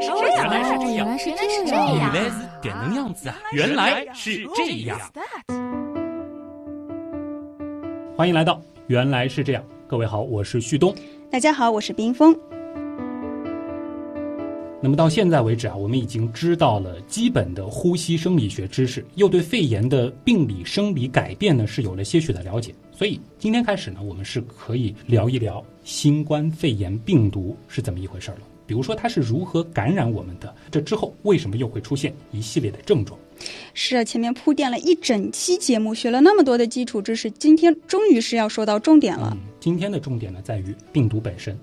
[0.00, 3.36] 来是这样，原来是这样，原来是这这样，样原来是点能样子啊！
[3.52, 4.98] 原来是这样。
[8.16, 8.54] 欢迎来到
[8.86, 10.94] 《原来是这样》，各位好，我是旭东。
[11.30, 12.34] 大家好，我是冰峰。
[14.82, 22.74] 那么到现在为止啊，我们已经知道了基本的呼吸生理学知识，又对肺炎的病理生理改变呢是有了些许的了解。
[22.90, 28.38] 所以今天开始呢，我们是可以聊一聊新冠肺炎病毒是怎么一回事了。
[28.70, 33.18] 比如说它是如何感染我们的，这之后为什么又会出现一系列的症状？
[33.74, 39.32] 是啊，前面铺垫了一整期节目，学了那么多的基础知识，今天终于是要说到重点了。
[39.34, 41.58] 嗯，今天的重点呢在于病毒本身。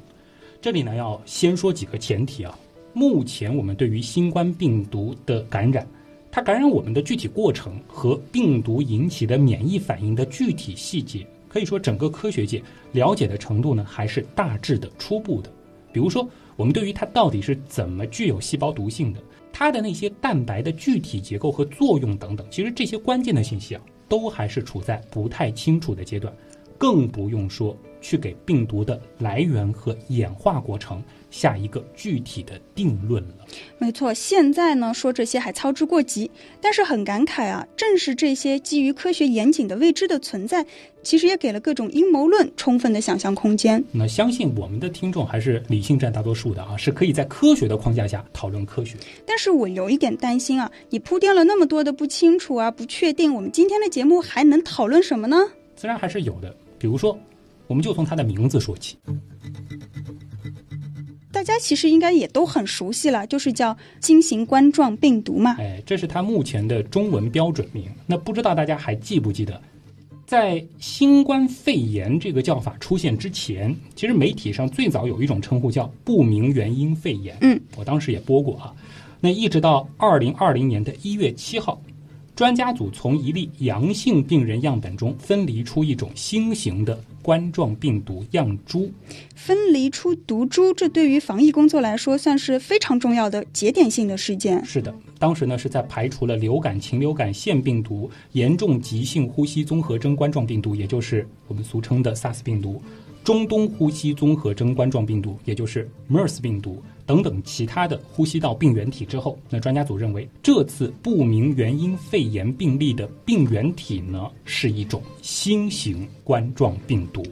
[0.62, 2.60] 这里呢要先说几个前提啊。
[2.92, 5.88] 目前我们对于新冠病毒的感染，
[6.30, 15.50] 它感染我们的具体过程和病毒引起的免疫反应的具体细节，可以说整个科学界了解的程度呢还是大致的、初步的。
[15.94, 19.22] 比如说，我们对于它到底是怎么具有细胞毒性的，
[19.54, 26.36] 它的那些蛋白的具体结构和作用等等，其实这些关键的信息啊，都还是处在不太清楚的阶段，
[26.78, 33.46] 更不用说去给病毒的来源和演化过程下一个具体的定论了。
[33.78, 36.30] 没错，现在呢说这些还操之过急，
[36.62, 40.66] 但是很感慨啊，正是这些基于科学严谨的未知的存在，
[41.04, 43.84] 其实也给了各种阴谋论充分的想象空间。
[43.92, 48.98] 那相信我们的听众还是理性占大多数的啊，是可以在科学的框架下讨论科学。
[49.26, 55.38] 但是我有一点担心啊，你铺垫了那么多的不清楚啊、不确定，我们今天的节目还能讨论什么呢？
[55.76, 57.18] 自然还是有的，比如说，
[57.68, 58.98] 我们就从它的名字说起。
[61.32, 65.56] 大家其实应该也都很熟悉了，就是叫新型冠状病毒嘛。
[65.60, 67.86] 哎，这是它目前的中文标准名。
[68.08, 69.62] 那不知道大家还记不记得，
[70.26, 77.38] 在新冠肺炎这个叫法出现之前，其实媒体上最早有一种称呼叫不明原因肺炎。
[77.42, 78.74] 嗯，我当时也播过啊。
[79.20, 81.80] 那一直到二零二零年的一月七号，
[82.38, 88.92] 专家组从一例阳性病人样本中分离出一种新型的冠状病毒样株。
[89.34, 94.64] 分离出毒株，这对于防疫工作来说算是非常重要的节点性的事件。
[94.64, 102.80] 是的，当时呢是在排除了流感、禽流感腺病毒、严重急性呼吸综合征冠状病毒，也就是我们俗称的 SARS 病毒、
[103.24, 117.24] 中东呼吸综合征冠状病毒，也就是 MERS 病毒等等其他的呼吸道病原体之后，那专家组认为这次不明原因肺炎病例的病原体呢是一种新型冠状病毒。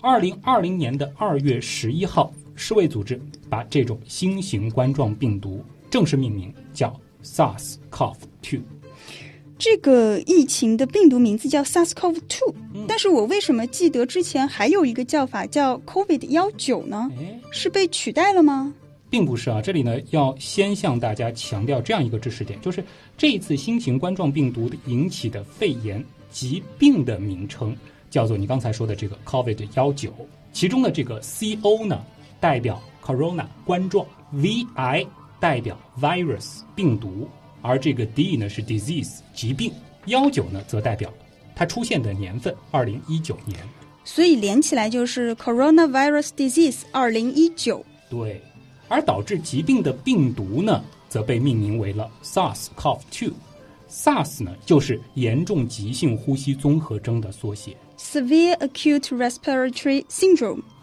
[0.00, 3.20] 二零二零年的二月十一号，世卫组织
[3.50, 8.62] 把这种新型冠状病毒正式命名叫 SARS-CoV-2。
[9.60, 12.54] 这个疫情的病毒名字叫 SARS-CoV-2，、
[12.88, 17.10] 但是我为什么记得之前还有一个叫法叫 COVID 幺九呢？
[17.20, 18.72] 哎，是被取代了吗？
[19.10, 22.82] 并不是啊，这里呢要先向大家强调这样一个知识点，就是
[23.18, 27.76] 这一次新型冠状病毒引起的肺炎疾病的名称
[28.08, 30.10] 叫做你刚才说的这个 COVID 幺九，
[30.54, 32.02] 其中的这个 CO 呢
[32.40, 35.06] 代表 Corona 冠状，VI
[35.38, 37.28] 代表 Virus 病毒，
[37.62, 39.72] 而这个 D 呢是 Disease 疾病，
[40.06, 41.12] 幺九呢则代表
[41.54, 43.58] 它出现的年份二零一九年。
[44.04, 47.84] 所以连起来就是 Coronavirus Disease 二零一九。
[48.08, 48.40] 对，
[48.88, 53.32] 而导致疾病的病毒呢，则被命名为了 SARS-CoV-2。
[53.90, 60.79] SARS 呢，就是严重急性呼吸综合征的缩写 Severe Acute Respiratory Syndrome，啊。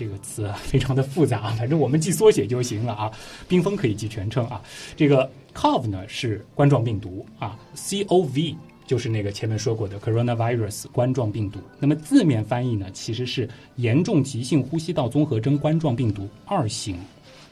[0.00, 3.12] 这个词非常的复杂啊，反正我们记缩写就行了啊。
[3.46, 4.62] 冰封可以记全称啊。
[4.96, 8.56] 这个 CoV 呢是冠状病毒啊，CoV
[8.86, 11.60] 就是那个前面说过的 coronavirus 冠状病毒。
[11.78, 13.46] 那么字面翻译呢，其实是
[13.76, 16.98] 严重急性呼吸道综合征冠状病毒二型。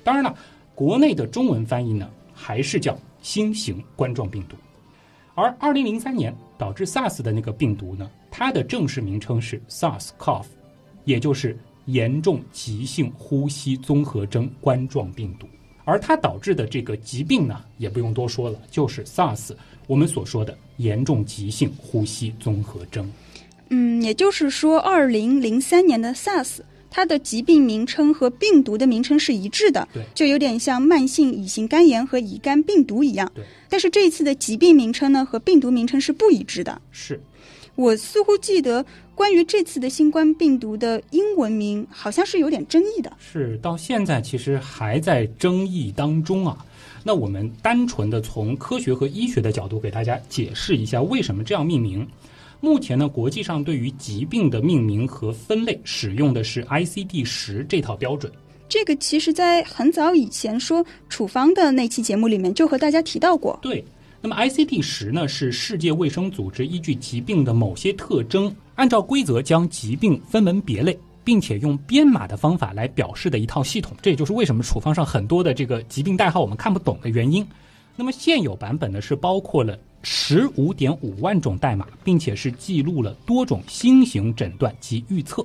[0.03, 0.34] 当然了，
[0.75, 4.56] 国内的中文翻译呢，还是叫新型冠状病毒。
[5.34, 10.47] 而2003年导致 SARS 的那个病毒呢，它的正式名称是 SARS-CoV，
[11.04, 11.58] 也就是
[11.88, 15.46] 严重急性呼吸综合征冠状病毒。
[15.85, 19.52] 而它导致的这个疾病呢，也不用多说了，就是 SARS，
[19.87, 23.11] 我们所说的严重急性呼吸综合征。
[23.70, 26.58] 嗯，也就是说，二零零三年的 SARS，
[26.90, 33.31] 它的疾病名称和病毒的名称是一致的，对就有点像慢性乙型肝炎和乙肝病毒一样。
[33.34, 36.81] 对，但是这一次的疾病名称呢和病毒名称是不一致的。
[36.91, 37.19] 是，
[37.76, 38.84] 我似乎记得
[39.19, 43.12] 关于这次的新冠病毒的英文名好像是有点争议的。
[43.19, 46.65] 是到现在其实还在争议当中啊。
[47.03, 52.06] 那我们单纯的从科学和医学的角度给大家解释一下为什么这样命名。
[52.61, 58.32] 目前呢，国际上对于疾病的命名和分类使用的是 ICD 十这套标准。
[58.69, 63.59] 这个其实在很早以前说处方的那期节目里面就和大家提到过。
[63.62, 63.85] 对，
[64.20, 73.96] 那么 ICD 十呢是世界卫生组织依据疾病的某些特征，按照规则将疾病分门别类，并且用编码的方法来表示的一套系统。
[74.00, 77.44] 这也就是为什么处方上很多的这个疾病代号我们看不懂的原因。
[77.96, 85.44] 那么现有版本呢是包括了十五点五万种代码，并且是记录了多种新型诊断及预测。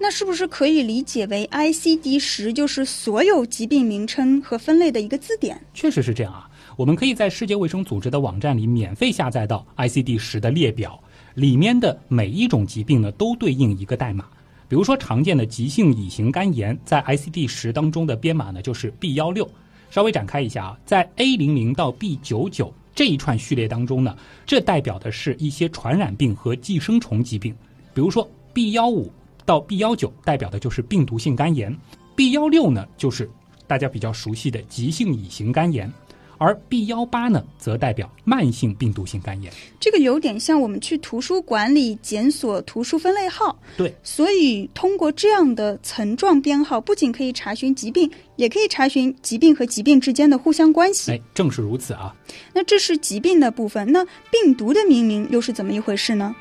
[0.00, 5.62] 那是不是可以理解为 ICD 十就是所有疾病名称和分类的一个字典？
[5.74, 6.48] 确实是这样啊。
[6.76, 10.98] 我们可以在世界卫生组织的网站里免费下载到 ICD 十的列表，
[11.34, 14.24] 里面的每一种疾病呢都对应一个代码。
[14.68, 19.48] 比如说常见的急性乙型肝炎，在 ICD 十当中的编码呢就是 B 幺六。
[19.90, 24.16] 稍微展开一下啊，在 A 零零到 B 九九这一串序列当中呢，
[24.46, 27.54] 这代表的是一些传染病和寄生虫疾病。
[27.92, 29.10] 比如说 B 幺五。
[29.46, 31.76] 到 B 幺九代表的就是病毒性肝炎
[32.16, 33.28] ，B 幺六呢就是
[33.66, 35.92] 大家比较熟悉的急性乙型肝炎，
[36.38, 39.52] 而 B 幺八呢则代表慢性病毒性肝炎。
[39.78, 43.58] 这个有点像我们去图书馆里检索图书分类号。
[43.76, 51.12] 对，所以通过这样的层状编号，不仅可以查询疾病，也可以查询疾病和疾病之间的互相关系。
[51.12, 52.14] 哎，正是如此啊。
[52.52, 56.34] 那这是疾病的部分，那病毒的命名又是怎么一回事呢？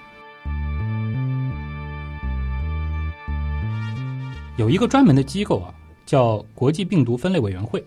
[4.57, 5.73] 有一个专门的机构啊，
[6.05, 7.83] 叫国际病毒分类委员会，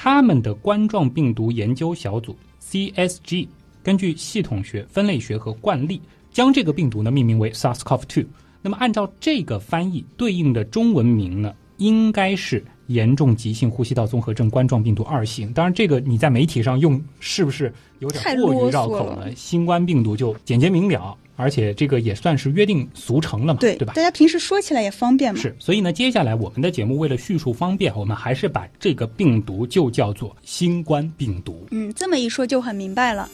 [0.00, 3.48] 他们的冠状病毒研究小组 CSG
[3.82, 6.00] 根据系统学、分类学和惯例，
[6.30, 8.24] 将这个病毒呢命名为 SARS-CoV-2。
[8.62, 15.52] 那么按照这个翻译，对应的中文名呢，应该是严重急性呼吸道综合症冠状病毒二型。
[15.52, 19.34] 当然，这个你在媒体上用是不是有点过于绕口了？
[19.34, 21.16] 新冠病毒就简洁明了。
[21.40, 23.92] 而且这个也算是约定俗成了嘛，对对吧？
[23.94, 25.40] 大家平时说起来也方便嘛。
[25.40, 31.64] 是，所以呢，接下来我们的节目为了叙述方便，我们还是把这个病毒就叫做新冠病毒。
[31.70, 33.28] 嗯，这么一说就很明白了。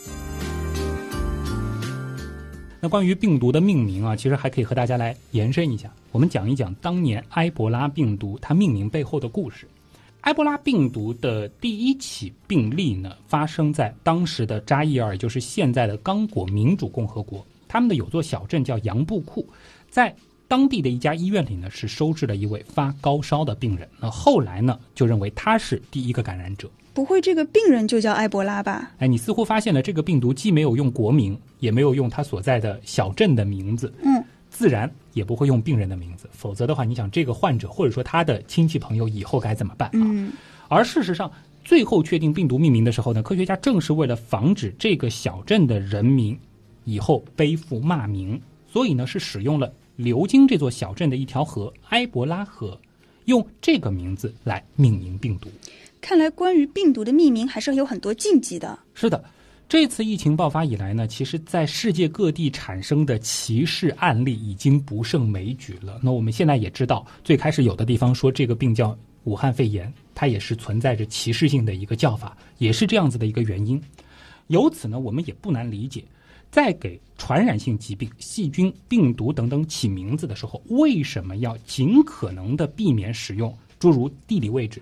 [2.79, 9.67] 那关于病毒的命名啊，其实还可以和大家来延伸一下，我们讲一讲当年埃博拉病毒它命名背后的故事。
[10.21, 17.43] 埃博拉病毒的第一起病例呢，发生在当时的扎伊尔，也就是现在的刚果民主共和国。
[17.75, 19.45] 他们的有座小镇叫杨布库，
[19.91, 20.15] 在
[20.47, 23.89] 当地的一家医院里呢，是收治了一位发高烧的病人。
[23.99, 26.71] 那后来呢，就认为他是第一个感染者。
[26.93, 28.93] 不会这个病人就叫埃博拉吧？
[28.99, 36.31] 哎，你似乎发现了这个病毒既没有用国名，也没有用他所在的小镇的名字，嗯，自然也不会用病人的名字。
[36.31, 39.95] 否则的话，你想这个患者或者说他的亲戚朋友以后该怎么办啊？
[39.95, 40.31] 嗯。
[40.69, 41.29] 而事实上，
[41.65, 46.39] 最后确定病毒命名的时候呢，科学家正是为了防止这个小镇的人民。
[46.85, 52.79] 以后背负骂名，所以呢是使用了流经这座小镇的一条河——埃博拉河，
[53.25, 55.49] 用这个名字来命名病毒。
[56.01, 58.79] 看来关于病毒的命名还是有很多禁忌的。
[58.93, 59.25] 是的，
[59.67, 65.99] 这次疫情爆发以来呢，其实在世界各地产生的歧视案例已经不胜枚举了。
[66.03, 73.83] 那我们现在也知道，最开始有的地方说这个病叫武汉肺炎，它也是存在着歧视性的一个叫法，也是这样子的一个原因。
[74.49, 76.05] 由此呢，我们也不难理解。
[76.55, 84.81] 在给传染性疾病、细菌、病毒等等起名字的时候，为什么要尽可能的避免使用诸如地理位置、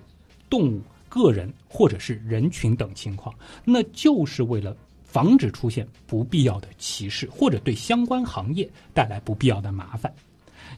[0.51, 3.35] 动物、个人或者是人群等情况？
[3.65, 10.13] 那就是为了防止出现不必要的歧视，或者对相关行业带来不必要的麻烦。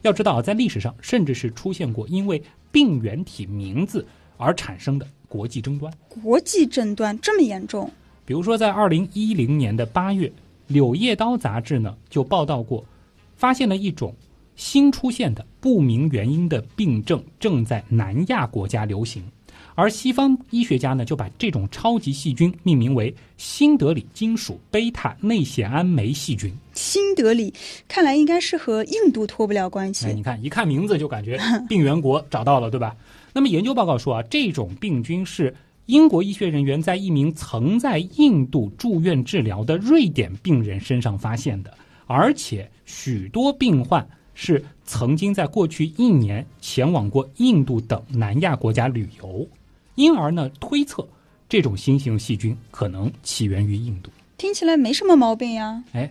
[0.02, 2.40] 要知道，在历史上甚至是出现过因为
[2.70, 5.92] 病原体名字而产生的国际争端。
[6.08, 7.90] 国际争端这么严重？
[8.24, 10.28] 比如说，在二零一零年的八月。
[10.74, 12.84] 《柳叶刀》杂志呢就报道过，
[13.36, 14.12] 发现了一种
[14.56, 19.22] 新出现的不明原因的病症正在南亚国家流行，
[19.76, 26.52] 而西方医学家呢就把这种超级细菌命名为新德里金属贝塔内酰胺酶细菌。
[26.72, 27.54] 新德里
[27.86, 30.06] 看来应该是和印度脱不了关系。
[30.06, 31.38] 哎，你看，一看名字就感觉
[31.68, 32.96] 病原国找到了，对吧？
[33.32, 35.54] 那么研究报告说啊，这种病菌是。
[35.86, 41.76] 英国医学人员在一名曾在印度住院治疗的瑞典病人身上发现的，
[42.06, 49.46] 而且许多病患是曾经在过去一年前往过印度等南亚国家旅游，
[49.94, 51.06] 因而呢推测
[51.50, 54.10] 这种新型细菌可能起源于印度。
[54.38, 55.84] 听起来没什么毛病呀。
[55.92, 56.10] 哎，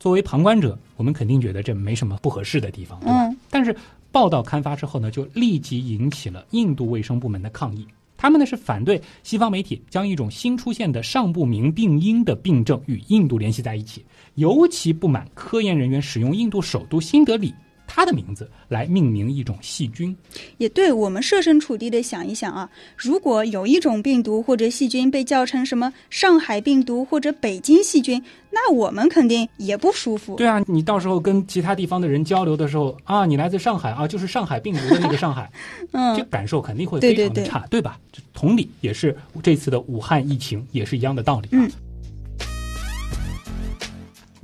[0.00, 3.36] 作为旁观者，我们肯定觉得这没什么不合适的地方，对吧？
[3.50, 3.76] 但是
[4.10, 7.86] 报道刊发之后呢，就立即引起了印度卫生部门的抗议。
[8.24, 14.02] 他们呢是反对西方媒体将一种新出现的尚不明病因的病症与印度联系在一起，
[14.36, 17.52] 尤其不满科研人员使用印度首都新德里
[17.94, 20.14] 它的名字来命名一种细菌。
[20.58, 28.20] 也对我们设身处地的想一想啊，如果有一种病毒或者细菌被叫成什么上海病毒或者北京细菌，
[28.50, 30.34] 那我们肯定也不舒服。
[30.34, 35.48] 对啊，你到时候跟其他地方的人交流的时候啊，你来自上海啊，就是上海病毒的那个上海，
[35.92, 37.96] 嗯这，感受肯定会非常的对对对差，对吧？
[38.32, 41.50] 同理，也是这次的武汉疫情也是一样的道理、啊。
[41.52, 41.70] 嗯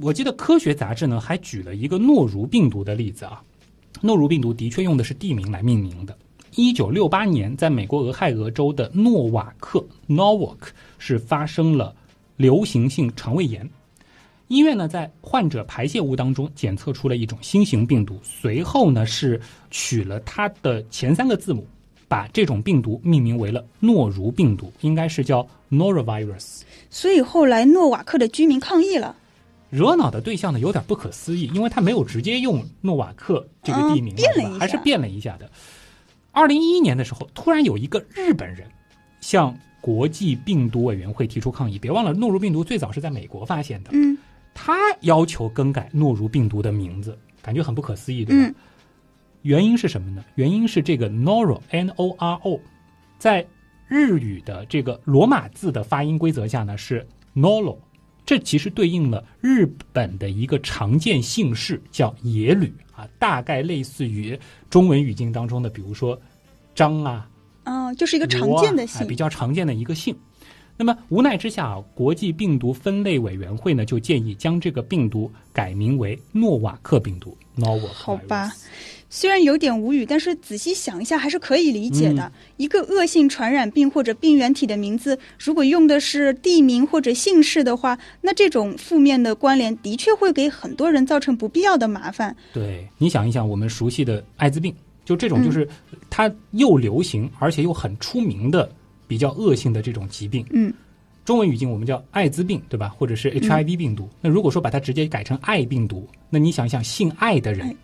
[0.02, 3.42] 我记得科学杂志呢还举了一个诺如病毒的例子啊，
[4.00, 6.16] 诺如病毒的确用的是地名来命名的。
[6.56, 10.58] 一九六八年，在美国俄亥俄州的诺瓦克 （Norwalk）
[10.98, 11.94] 是发生了
[12.36, 13.68] 流行性肠胃炎。
[14.48, 19.40] 医院呢，在患者排泄物当中检测出了一种新型病毒，随后呢是
[19.70, 21.64] 取了它的前三个字母，
[22.08, 26.62] 把这种病毒命名为了诺如病毒，应该是叫 norovirus。
[26.88, 29.14] 所以后来诺瓦克的居民抗议了，
[29.70, 35.50] 惹恼的对象呢有点不可思议，因为他没有直接用诺瓦克这个地名，嗯变了还是变了一下的。
[36.32, 38.68] 二零一一年的时候，突然有一个日本人
[39.20, 41.78] 向国际病毒委员会提出抗议。
[41.78, 44.18] 别忘了，诺如病毒最早是在美国发现的，嗯
[44.52, 48.48] 他要求更改诺如病毒的名字，感觉很不可思议，对吧？
[48.48, 48.54] 嗯
[49.42, 50.22] 原因是什么呢？
[50.34, 52.60] 原因是这个 noro n o r o，
[53.18, 53.46] 在
[53.88, 57.78] 日语的这个罗马字的发音规则下呢是 noro，
[58.26, 66.20] 这其实对应了日本的一个常见姓氏叫野吕啊，大概类似于中文语境当中的，比如说
[66.74, 67.28] 张啊，
[67.62, 69.14] 啊，就是一个常见的姓哎比。
[69.20, 70.16] 较常见的一个姓。
[70.80, 77.36] 那么无奈之下啊，国际病毒分类委员会呢就建议将这个病毒改名为诺瓦克病毒。
[77.92, 78.50] 好吧，
[79.10, 82.22] 虽然有点无语，但是仔细想一下还是可以理解的。
[82.22, 92.34] 嗯一个恶性传染病或者病原体的名字，如果用的是地名或者姓氏的话，那这种负面的关联的确会给很多人造成不必要的麻烦。
[92.54, 95.68] 对，你想一想，我们熟悉的艾滋病，就这嗯种就是
[96.08, 98.70] 它又流行而且又很出名的
[99.10, 100.72] 比较恶性的这种疾病，嗯，
[101.24, 102.94] 中文语境我们叫艾滋病，对吧？
[102.96, 104.08] 或者是 HIV 病毒。
[104.20, 107.76] 那如果说把它直接改成艾病毒，那你想想姓艾的人哎，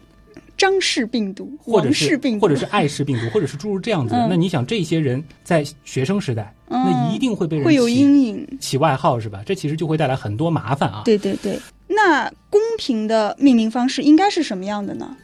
[0.57, 8.47] 张氏病毒、或者是或者是艾氏病毒，或者是诸如这样子那你想这些人在学生时代，那一定会被人会有阴影。
[8.61, 9.43] 起外号是吧？
[9.45, 11.03] 这其实就会带来很多麻烦啊。
[11.05, 15.17] 对对对，那公平的命名方式应该是什么样的呢？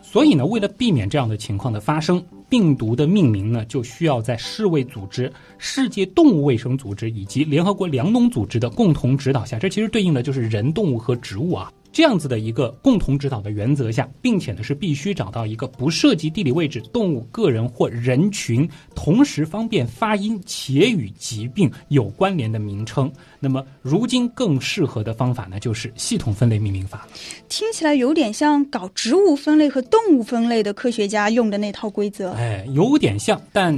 [0.00, 11.72] 所以呢，为了避免这样的情况的发生，病毒的命名呢，就需要在世卫组织、世界动物卫生组织以及联合国粮农组织的共同指导下，这其实对应的就是人、动物和植物啊。
[11.90, 23.10] 这样子的一个共同指导的原则下，并且呢是必须找到一个不涉及地理位置、动物、个人或人群，同时方便发音且与疾病有关联的名称。
[23.40, 27.08] 那么，如今更适合的方法呢，就是系统分类命名法。
[27.48, 32.32] 听起来有点像搞植物分类和动物分类的科学家用的那套规则。
[32.32, 33.74] 哎，有点像，但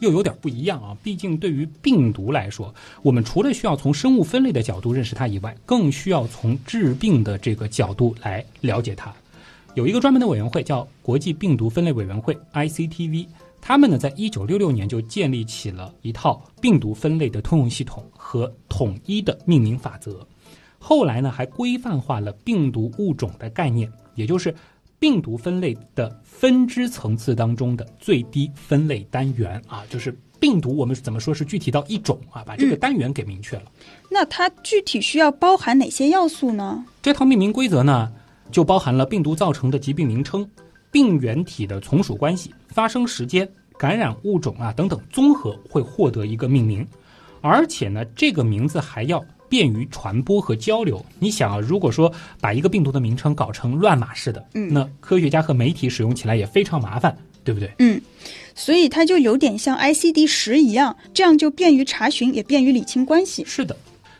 [0.00, 0.96] 又有点不一样啊。
[1.02, 9.14] 毕竟对于病毒来说，我们除了需要从生物分类的角度认识它以外，更需要从致病的这个角度来了解它。
[9.74, 13.26] 有一个专门的委员会叫国际病毒分类委员会 （ICTV），
[13.60, 20.26] 他们呢在一九六六年就建立起了一套病毒分类的通用系统和统一的命名法则。
[20.78, 24.52] 后来呢，还规范化了病毒物种的概念，也就是
[25.00, 33.62] 病毒分类的分支层次当中的最低分类单元啊，就是病毒我们怎么说是具体到一种啊，把这个单元给明确了。
[34.10, 36.84] 那它具体需要包含哪些要素呢？
[37.00, 38.12] 这套命名规则呢，
[38.52, 40.46] 就包含了病毒造成的疾病名称、
[40.90, 46.86] 病原体的从属关系、发生时间、感染物种啊等等，综合会获得一个命名。
[47.40, 51.04] 而且呢，这个名字还要便于传播和交流。
[51.18, 57.14] 你想啊，如果说把一个病毒的名称搞成乱码式的，嗯那科学家和媒体使用起来也非常麻烦，
[57.44, 57.70] 对不对？
[57.80, 58.00] 嗯，
[58.54, 63.44] 所以它就有点像 ICD 十一样，这样就便于查询，也便于理清关系。
[63.44, 63.76] 是的，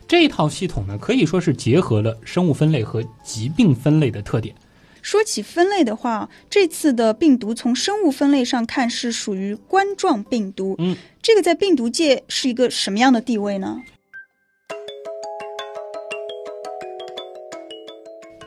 [0.09, 4.55] 这套系统呢，可以说是结合了生物分类和疾病分类的特点。
[5.03, 10.75] 说起分类的话，这次的病毒从生物分类上看是属于冠状病毒。
[10.79, 13.81] 嗯，这个在病毒界是一个什么样的地位呢？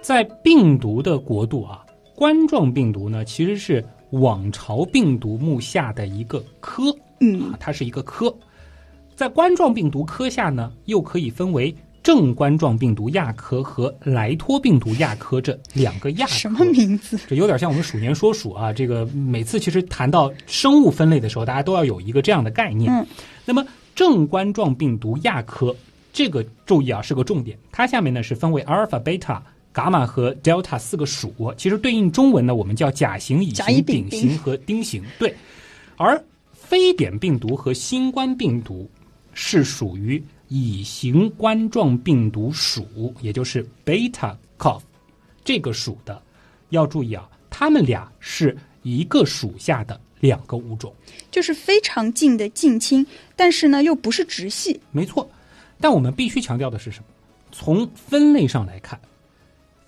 [0.04, 1.82] 在病毒的国度啊，
[2.14, 6.84] 冠状病毒呢其实是网巢病毒目下的一个科
[7.22, 8.32] 嗯啊，它是一个科。
[9.16, 16.34] 在冠状病毒科下呢，又可以分为正冠状病毒亚科和莱托病毒亚科这两个亚科。
[16.34, 17.18] 什么名字？
[17.26, 22.92] 这有点像我们鼠年说鼠啊，这个每次其实谈到生物分类的时候，大家都要有一个这样的概念。
[22.92, 23.08] 嗯，
[23.46, 25.74] 那么正冠状病毒亚科
[26.12, 29.42] 这个注意啊是个重点，它下面呢是分为阿尔法、贝塔、
[29.74, 35.04] 伽马和 delta 四个属，其实对应中文呢，我们叫甲型、乙型、丙丙型和丁型。
[35.18, 35.36] 对，
[35.98, 38.90] 而非典病毒和新冠病毒
[39.34, 44.82] 是属于乙型冠状病毒属，也就是 beta cough
[45.44, 46.22] 这个属的。
[46.70, 50.94] 要注意啊，它们俩是一个属下的两个物种。
[51.32, 54.80] 就是非常近的近亲，但是呢又不是直系。
[54.92, 55.30] 没错，
[55.80, 57.06] 但我们必须强调的是什么？
[57.52, 59.00] 从分类上来看，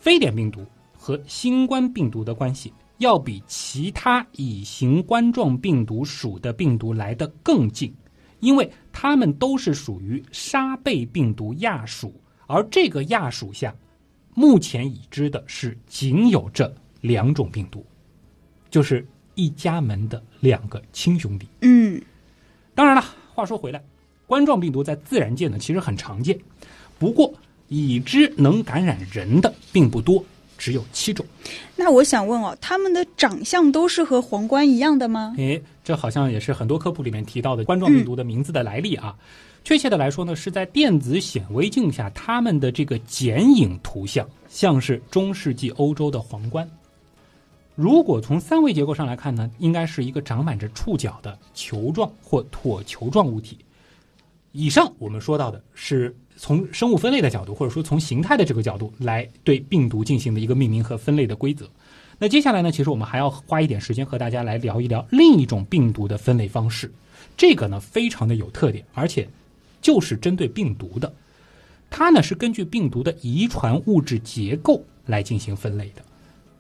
[0.06, 0.64] 非典病毒
[0.96, 7.92] 和新冠病毒的关系要比其他乙型冠状病毒属的病毒来得更近，
[8.40, 12.14] 因为它们都是属于沙贝病毒亚属，
[12.46, 13.76] 而这个亚属下，
[14.36, 16.72] 目前已知的是仅有这
[17.02, 17.84] 两种病毒，
[18.70, 21.48] 就是一家门的两个亲兄弟。
[21.62, 22.00] 嗯，
[22.76, 23.84] 当然了，话说回来，
[24.28, 26.40] 冠状病毒在自然界呢其实很常见，
[27.00, 27.34] 不过
[27.68, 30.24] 已知能感染人的并不多，
[30.58, 31.26] 只有七种。
[31.76, 35.34] 那我想问哦，它们的长相都是和皇冠一样的吗？
[35.38, 39.16] 诶，这好像也是很多科普里面提到的冠状病毒的名字的来历啊。
[39.64, 46.70] 确切的来说呢，是在电子显微镜下，它们的这个剪影图像像是中世纪欧洲的皇冠。
[47.74, 53.58] 如果从三维结构上来看呢，应该是一个长满着触角的球状或椭球状物体。
[54.56, 61.70] 以上我们说到的是从生物分类的角度，或者说从形态的这个角度来对病毒进行的一个命名和分类的规则。
[62.18, 66.90] 那接下来呢，其实我们还要花一点时间和大家来聊一聊另一种病毒的分类方式。
[67.36, 69.28] 这个呢，非常的有特点，而且
[69.82, 71.14] 就是针对病毒的。
[71.90, 76.02] 它呢是根据病毒的遗传物质结构来进行分类的，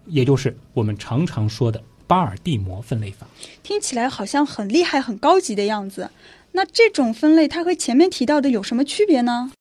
[0.05, 3.25] 也就是我们常常说的巴尔的摩分类法。
[3.63, 6.09] 听起来好像很厉害、很高级的样子。
[6.55, 9.51] 那这种分类它和前面提到的有什么区别呢？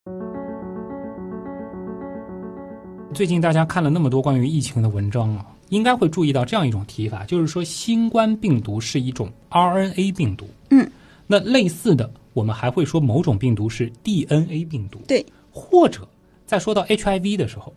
[3.13, 10.47] 最近大家看了那么多关于疫情的文章啊，应该会注意到这样一种提法，就是说新冠病毒是一种 RNA 病毒。
[10.71, 10.89] 嗯，
[11.27, 15.01] 那类似的，我们还会说某种病毒是 DNA 病毒。
[15.09, 16.07] 对，或者
[16.47, 17.75] 在说到 HIV 的时候，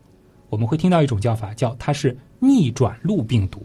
[0.51, 3.63] 我们会听到一种叫法，叫它是逆转录病毒。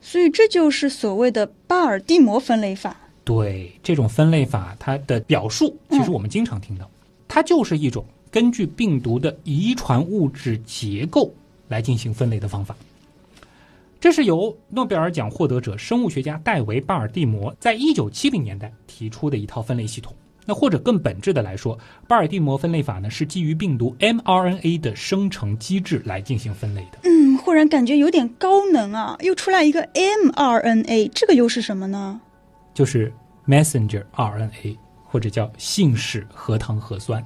[0.00, 2.96] 所以这就是所谓的巴尔的摩分类法。
[3.24, 6.88] 对这种分类法，它的表述其实我们经常听到，
[7.26, 11.32] 它就是一种根据病毒的遗传物质结构
[11.68, 12.76] 来进行分类的方法。
[13.98, 20.14] 这是由诺贝尔奖获得者生物学家戴维·巴尔的摩在一九七零年代提出的一套分类系统。
[20.44, 26.98] 那或者更本质的来说，巴尔的摩分类法呢是基于病毒 mRNA 的生成机制来进行分类的。
[27.04, 29.16] 嗯，忽然感觉有点高能啊！
[29.20, 32.20] 又出来一个 mRNA，这个又是什么呢？
[32.74, 33.10] 就是
[33.46, 37.24] messenger RNA，或者叫信使核糖核酸。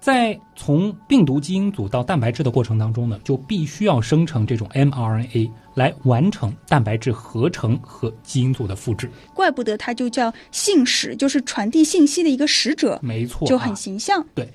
[0.00, 9.10] 在从病毒基因组到蛋白质的过程当中呢，就必须要生成这种 mRNA 来完成蛋白质合成和基因组的复制。
[9.32, 14.22] 怪不得它就叫信使，就是传递信息的一个使者，没错，就很啊形象。
[14.34, 14.46] 对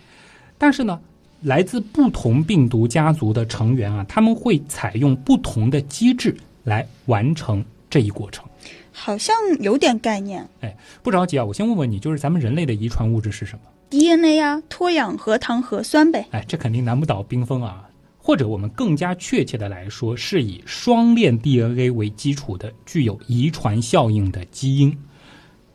[0.59, 0.99] 但是呢，
[1.41, 8.45] 来自不同病毒家族的成员啊，他们会采用不同的机制来完成这一过程。
[8.91, 16.27] 好像有点概念哎，不着急啊，我先问问你，就是咱们人类的遗传物质是什么？，DNA 啊，脱氧核糖核酸呗。
[16.31, 17.85] 哎，这肯定难不倒冰封啊。
[18.21, 24.95] 或者我们更加确切的来说，是以双链 DNA 为基础的具有遗传效应的基因，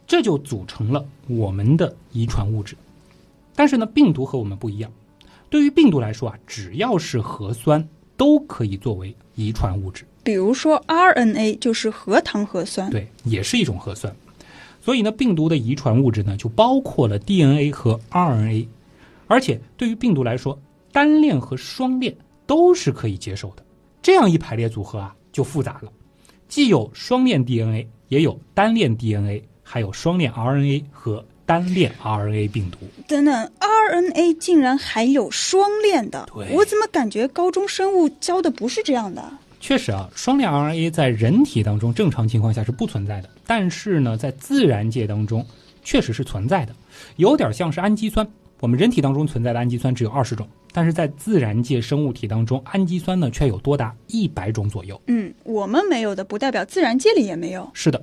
[0.07, 2.77] 这就组成了我们的遗传物质。
[3.57, 4.92] 但是呢，病毒和我们不一样，
[5.50, 10.05] 对于病毒来说啊，只要是核酸都可以作为遗传物质。
[10.25, 14.13] 比如说 RNA 就是核糖核酸，对，也是一种核酸。
[14.81, 18.67] 所以呢，病毒的遗传物质呢，就包括了 DNA 和 RNA，
[19.29, 20.59] 而且对于病毒来说，
[20.91, 22.15] 单链和双链
[22.47, 23.63] 都是可以接受的。
[24.03, 25.91] 这样一排列组合啊，就复杂了，
[26.49, 32.79] 既有双链 DNA，也有单链 DNA，还有双链 RNA 和单链 RNA 病毒。
[33.09, 39.33] 等等，RNA 竟然还有双链的，对我怎么感觉高中生物教的不是这样的？
[39.64, 45.42] 确实啊，双链 RNA 在人体当中正常情况下是不存在的，但是呢，在自然界当中
[45.83, 46.77] 确实是存在的，
[47.16, 48.29] 有点像是氨基酸。
[48.61, 55.00] 我们人体当中存在的氨基酸只有二十种，但是在自然界生物体当中，氨基酸呢却有多达一百种左右。
[55.07, 57.66] 嗯，我们没有的，不代表自然界里也没有。
[57.72, 58.03] 是的，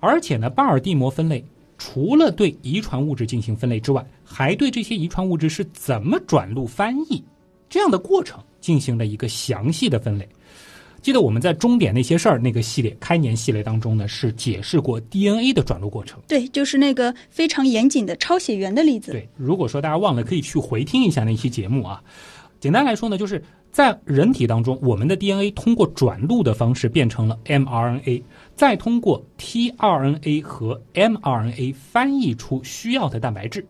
[0.00, 1.44] 而且呢，巴尔的摩分类
[1.78, 7.22] 除了对遗传物质进行分类之外，还对这些遗传物质是怎么转录翻译
[7.68, 10.28] 这样的过程进行了一个详细的分类。
[11.00, 16.20] 记得我们在终点那些事儿那个系列开年系列当中呢，是解释过 DNA 的转录过程。
[16.26, 19.12] 对，就是那个非常严谨的抄写员的例子。
[19.12, 22.02] 对，如果说大家忘了，可以去回听一下那期节目啊。
[22.60, 28.22] 简单来说呢，就是在人体当中，我们的 DNA 通过转录的方式变成了 mRNA，
[28.56, 33.64] 再通过 tRNA 和 mRNA 翻译出需要的蛋白质。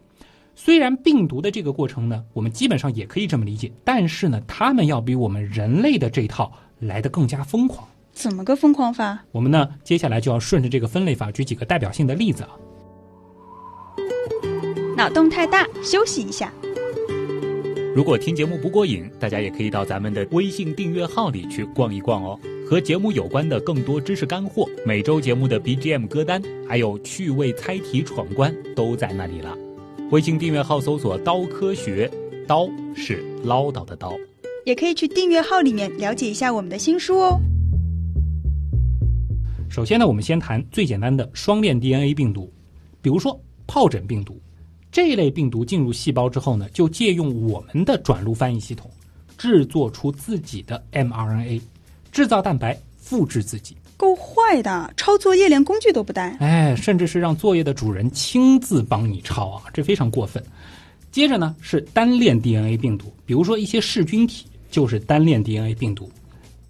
[0.55, 7.87] 虽然病毒的这个过程呢，我们基本上也可以这么理解，但是呢，它们要比我们人类的这套来得更加疯狂。
[8.13, 9.19] 怎么个疯狂法？
[9.31, 12.51] 我们呢，接下来就要顺着这个分类法举几个代表性的例子啊。
[14.97, 16.53] 脑洞太大，休息一下。
[17.95, 22.39] 如果听节目不过瘾，大家也可以到咱们的微信订阅号里去逛一逛哦。
[22.69, 29.57] 和节目有关的更多知识干货，每周节目的 BGM 歌单，还有趣味猜题闯关，都在那里了。
[30.11, 32.11] 微信订阅号搜索“刀科学”，
[32.47, 34.15] 刀是唠叨的刀。
[34.69, 37.41] 也可以去订阅号里面了解一下我们的新书哦。
[39.71, 42.53] 首先呢，我们先谈最简单的双链 DNA 病毒，
[43.01, 44.39] 比如说疱疹病毒。
[44.93, 48.91] 这类病毒进入细胞之后呢，就借用我们的转录翻译系统，
[49.39, 51.63] 制作出自己的 mRNA，
[52.13, 53.75] 制造蛋白，复制自己。
[53.97, 56.37] 够坏的，抄作业连工具都不带。
[56.41, 60.45] 哎，甚至是让作业的主人亲自帮你抄啊，这非常过分。
[61.11, 66.11] 接着呢是单链 DNA 病毒，比如说一些噬菌体就是单链 DNA 病毒。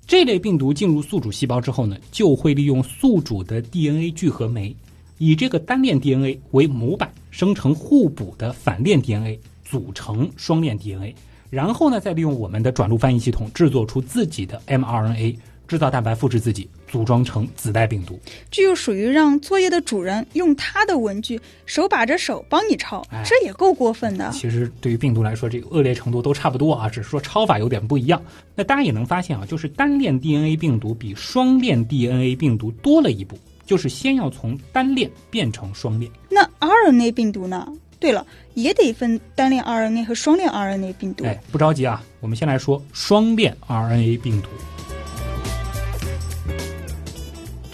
[0.07, 4.75] 这类病毒进入宿主细胞之后呢，就会利用宿主的 DNA 聚合酶。
[5.19, 11.13] 以这个单链 DNA 为模板，生成互补的反链 DNA，组成双链 DNA，
[11.51, 15.37] 然后呢，再利用我们的转录翻译系统制作出自己的 mRNA，
[15.69, 18.19] 制造蛋白，复制自己，组装成子代病毒。
[18.51, 24.31] 这就属于让作业的主人用他的文具手把着手帮你抄，这也够过分的。
[24.33, 28.21] 其实对于病毒来说，这个恶劣程度都差不多啊，只是说抄法有点不一样。
[28.57, 33.39] 那大家也能发现啊，就是单链 DNA 病毒比双链 DNA 病毒多了一步。
[33.67, 36.11] 就是先要从单链变成双链。
[36.31, 37.71] 那 RNA 病毒呢？
[38.01, 41.27] 对了，也得分单链 RNA 和双链 RNA 病毒。
[41.27, 44.49] 哎，不着急啊，我们先来说双链 RNA 病毒。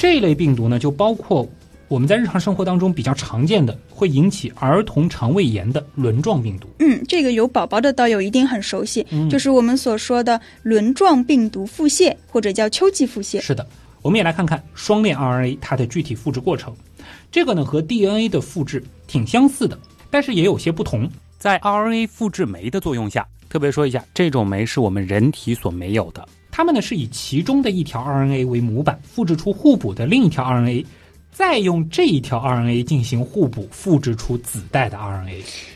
[0.04, 1.48] 这类病毒呢，就包括
[1.88, 6.68] 我们在日常生活当中比较常见的，会引起儿童肠胃炎的轮状病毒。
[6.78, 13.40] 嗯，这个有宝宝的道友一定很熟悉，就是我们所说的轮状病毒腹泻，或者叫秋季腹泻。
[13.40, 13.66] 是的。
[14.02, 16.76] 我们也来看看双链 RNA 它的具体复制过程，
[17.32, 19.78] 这个呢和 DNA 的复制挺相似的，
[20.10, 21.08] 但是也有些不同。
[21.38, 26.28] 在 RNA 复制酶的作用下，特别说一下，这种酶是我们人体所没有的。
[26.56, 30.86] 它们呢是以其中的一条 RNA 为模板，复制出互补的另一条 RNA。
[31.32, 35.34] 再用这一条 RNA 进行互补，复制出子代的 RNA。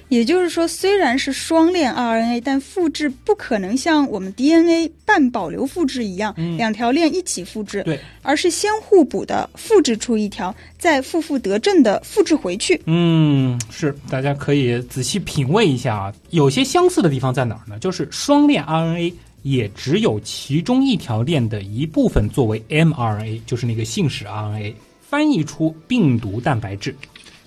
[0.09, 7.83] 也就是说，虽然是双链 RNA，但复制不可能像我们 DNA 半保留复制一样，两条链一起复制。
[7.83, 12.81] 对，而是先互补的复制出一条，再负负得正的复制回去。
[12.87, 16.13] 嗯，是，大家可以仔细品味一下啊。
[16.31, 17.77] 有些相似的地方在哪儿呢？
[17.81, 19.13] 就是双链 RNA
[19.49, 24.75] 也只有其中一条链的一部分作为 mRNA，就是那个信使 RNA。
[25.01, 26.95] 翻译出病毒蛋白质，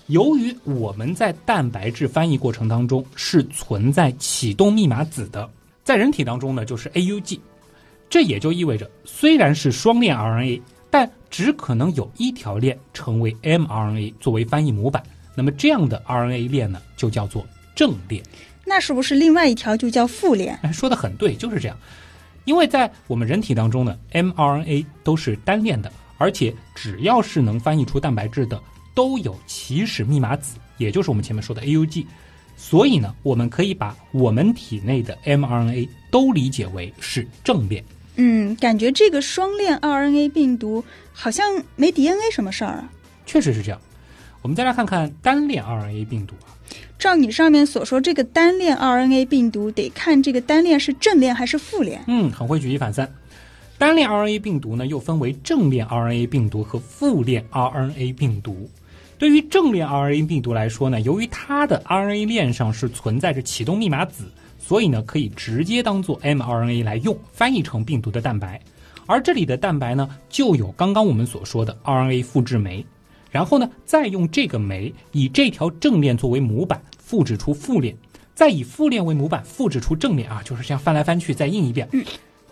[0.08, 5.48] 由于我们在蛋白质翻译过程当中是存在启动密码子的，
[5.84, 7.40] 在人体当中呢就是 AUG，
[8.10, 10.60] 这也就意味着虽然是双链 RNA，
[10.90, 15.04] 但只可能有一条链成为 mRNA 作为翻译模板，
[15.36, 18.24] 那么这样的 RNA 链呢就叫做正链。
[18.66, 20.58] 那是不是另外一条就叫负链？
[20.64, 21.78] 哎，说的很对，就是这样，
[22.46, 25.92] 因为在我们人体当中呢，mRNA 都是单链的。
[26.18, 28.62] 而且只要是能翻译出蛋白质的，
[28.94, 32.06] 都有起始密码子，也就是我们前面说的 AUG。
[32.56, 37.84] 所以呢，我们可以把我们体内的 mRNA 都理解为是正链。
[38.18, 41.44] 嗯，感觉这个双链 RNA 病毒好像
[41.76, 42.88] 没 DNA 什么事儿啊。
[43.26, 43.82] 确实是这样。
[44.44, 46.54] 我们再来看看单链 RNA 病毒啊。
[47.02, 52.00] 照你上面所说，这个单链 RNA 病毒得看这个单链是正链还是负链。
[52.06, 53.12] 嗯，很会举一反三。
[53.80, 58.70] 单链 RNA 病毒呢，又分为正链 RNA 病毒和负链 RNA 病毒。
[59.18, 64.26] 对于正链 RNA 病毒来说呢，由于它的 RNA 链上是存在着启动密码子，
[64.60, 68.62] 所以呢，可以直接当做 mRNA 来用，翻译成病毒的蛋白。
[69.08, 72.86] 而这里的蛋白呢，就有刚刚我们所说的 RNA 复制酶，
[73.32, 77.98] 然后呢，再用这个酶以这条正链作为模板，复制出负链，
[78.36, 81.88] 再以负链为模板复制出正链啊，就是这样翻来翻去再印一遍。
[81.94, 82.06] 嗯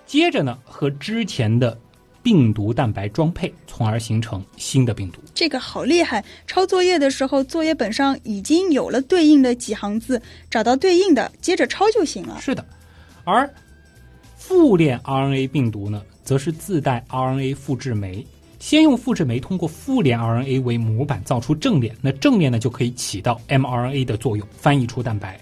[0.05, 1.77] 接着呢，和之前的
[2.23, 5.19] 病毒蛋白装配，从而形成新的病毒。
[5.35, 6.25] 这个好厉害！
[6.47, 12.39] 抄作业的时候，作业本上已经有了对应的几行字，找到对应的，接着抄就行了。
[12.41, 12.65] 是的，
[13.23, 13.47] 而
[14.35, 18.25] 负链 RNA 病毒呢，则是自带 RNA 复制酶，
[18.59, 25.39] 先用复制酶通过复链 RNA 为模板造出正链，那正链呢就可以起到 mRNA 的作用，翻译出蛋白。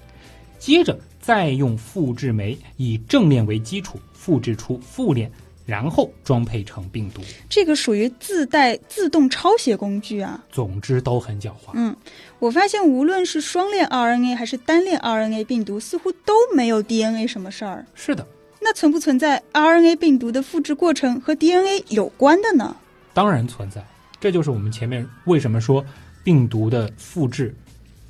[0.60, 5.32] 接着再用复制酶以正链为基础，复制出复链，
[5.66, 7.22] 然后装配成病毒。
[7.50, 10.44] 这个属于自带自动抄写工具啊。
[10.52, 11.72] 总之都很狡猾。
[11.74, 11.96] 嗯，
[12.40, 17.86] 我发现无论是双链 RNA 还是单链 RNA 病毒，似乎都没有 DNA 什么事儿。
[17.96, 18.26] 是的，
[18.62, 22.76] 那存不存在 RNA 病毒的复制过程和 DNA 有关的呢？
[23.18, 23.84] 当然存在。
[24.20, 25.84] 这就是我们前面为什么说
[26.24, 27.52] 病毒的复制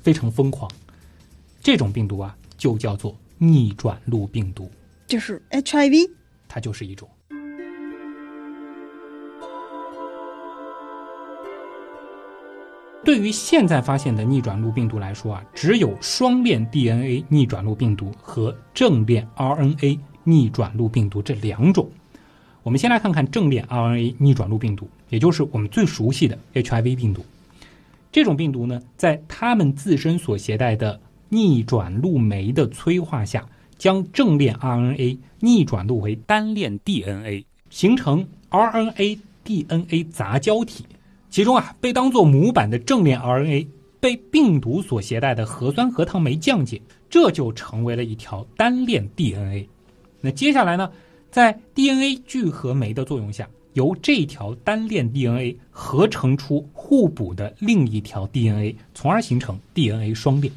[0.02, 0.70] 非常疯狂。
[1.62, 4.70] 这种病毒啊，就叫做逆转录病毒，
[5.06, 6.10] 就是 HIV。
[6.46, 7.08] 它就是一种。
[13.02, 21.90] 对于现在发现的逆转录病毒来说啊，只有双链 DNA 逆转录病毒和正链 RNA 逆转录病毒这两种。
[22.68, 27.24] 我们先来看看正链 RNA 逆转录病毒，也就是我们最熟悉的 HIV 病毒。
[28.12, 31.00] 这种病毒呢，在它们自身所携带的
[31.30, 40.84] 逆转录酶的催化下，将正链 RNA 逆转录为单链 DNA，形成 RNA DNA 杂交体。
[41.30, 43.66] 其中啊，被当作模板的正链 RNA
[43.98, 46.78] 被病毒所携带的核酸核糖酶降解，
[47.08, 49.66] 这就成为了一条单链 DNA。
[50.20, 50.90] 那接下来呢，
[51.30, 60.52] 在 DNA 聚合酶的作用下，由这条单链 DNA 合成出互补的另一条 DNA，从而形成 DNA 双链。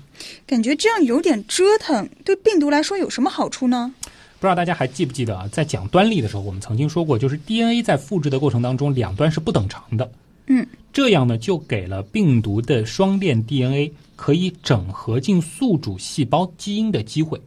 [0.45, 3.93] 感觉这样有点折腾，对病毒来说有什么好处呢？
[4.39, 10.11] 不知道大家还记不记得啊，在讲端粒的时候，我们曾经说过，就是 DNA 在复制的过程当中，两端是不等长的。
[10.47, 17.39] 嗯，这样呢，就给了病毒的双链 DNA 可以整合进宿主细胞基因的机会，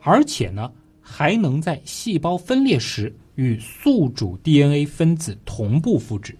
[0.00, 0.70] 而且呢，
[1.12, 6.34] 还能在细胞分裂时与宿主 DNA 分子同步复制。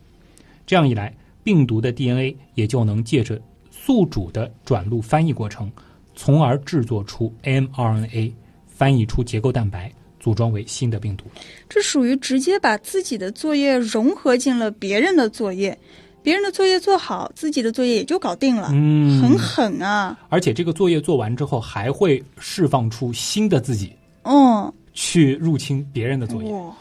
[0.67, 3.39] 这样一来，病毒的 DNA 也就能借着
[3.71, 5.71] 宿主的转录翻译过程，
[6.15, 8.33] 从而制作出 mRNA，
[8.67, 9.93] 翻译出结构蛋白。
[10.19, 11.25] 组装为新的病毒，
[11.69, 15.77] 这属于直接把自己的作业融合进了别人的作业，
[16.23, 18.69] 别人的作业做好，自己的作业也就搞定了。
[18.73, 20.17] 嗯，很狠啊！
[20.29, 23.93] 而且这个作业做完之后，还会释放出新的自己，
[24.25, 26.51] 嗯，去入侵别人的作业。
[26.53, 26.77] 哇，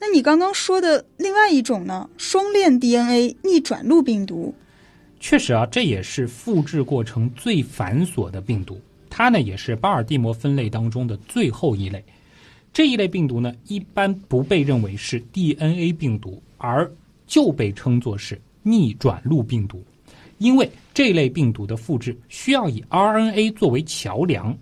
[0.00, 2.08] 那你刚刚说的另外一种呢？
[2.16, 4.54] 双链 DNA 逆转录病毒，
[5.20, 12.04] 确实啊，这也是复制过程最繁琐的病毒，它呢也是巴尔的摩分类当中的最后一类。
[12.72, 16.90] 这一类病毒呢，一般不被认为是 DNA 病毒，而
[17.26, 19.82] 就被称作是逆转录病毒，
[20.38, 24.56] 因为这类病毒的复制需要以 RNA 作为桥梁，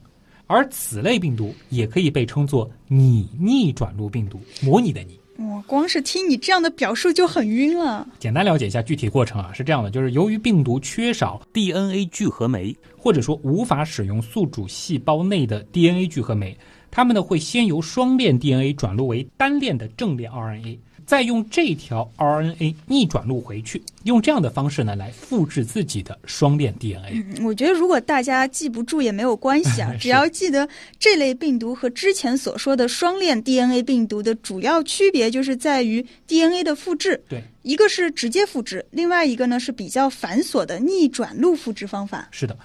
[0.52, 5.18] 而此类病毒也可以被称作拟逆转录病毒，模拟的拟。
[5.38, 8.06] 我光是听你这样的表述就很晕了。
[8.18, 16.54] 简单了解一下具体过程啊，是这样的，就是由于病毒缺少 DNA 聚合酶，或者说无法使用宿主细胞内的 DNA 聚合酶。
[16.90, 20.76] 它们呢会先由双链 DNA 转录为单链的正链 RNA，
[21.12, 27.22] 再用这条 RNA 逆转录回去，用这样的方式呢来复制自己的双链 DNA。
[27.36, 30.66] 嗯，我觉得如果大家记不住也没有关系啊， 只要记得
[30.98, 42.26] 这类病毒和之前所说的双链 DNA 病毒的主要区别就是在于 DNA 的复制，对，一个是直接复制，另外一个呢是比较繁琐的逆转录复制方法。
[42.30, 42.56] 是的，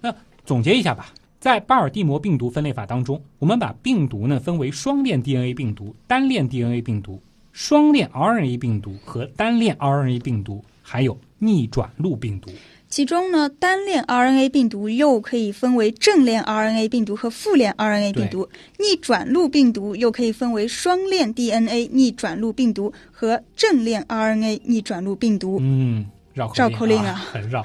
[0.00, 0.14] 那
[0.44, 1.12] 总结一下吧。
[1.40, 7.20] 在巴尔的摩病毒分类法当中，我们把病毒呢分为双链 DNA 病毒、单链 DNA 病毒、
[7.56, 12.50] 双链 RNA 病毒和单链 RNA 病毒，还有逆转录病毒。
[12.90, 18.46] 其中呢，单链 RNA 病毒又可以分为正链 RNA 病毒和负链 RNA 病毒，
[18.78, 25.56] 逆转录病毒又可以分为双链 DNA 逆转录病毒和正链 RNA 逆转录病毒。
[25.58, 27.64] 嗯，绕绕口令啊，很绕。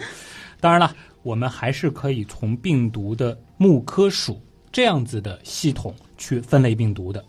[0.62, 0.96] 当然了。
[1.24, 7.24] 我们还是可以从病毒的木科属这样子的系统去分类病毒的。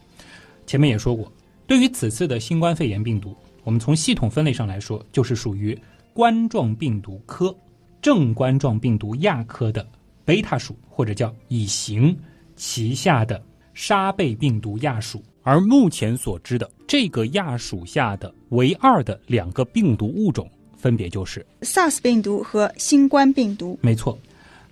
[0.66, 1.30] 前面也说过，
[1.66, 5.78] 对于此次的新冠肺炎病毒，我们从系统分类上来说，就是属于
[6.12, 7.54] 冠状病毒科
[8.00, 9.86] 正冠状病毒亚科的
[10.24, 12.16] 贝塔属，或者叫乙型
[12.56, 13.42] 旗下的
[13.74, 15.22] 沙贝病毒亚属。
[15.42, 20.50] 而目前所知的这个亚属下的唯二的两个病毒物种。
[20.76, 23.78] 分别就是 SARS 病毒和新冠病毒。
[23.80, 24.18] 没错，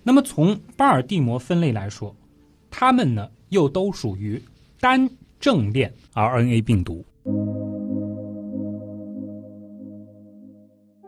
[0.03, 2.13] 那么从巴尔的摩分类来说，
[2.69, 4.41] 它们呢又都属于
[4.81, 5.09] 单
[5.41, 7.03] 正链 RNA 病毒。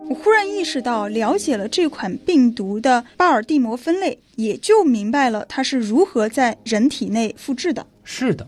[0.10, 7.86] 我忽然意识到，了解了这款病毒的巴尔的摩分类，也就明白了它是如何在人体内复制的。
[8.04, 8.46] 是的，